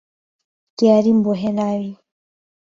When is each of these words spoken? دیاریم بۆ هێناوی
دیاریم 0.77 1.17
بۆ 1.23 1.31
هێناوی 1.41 1.91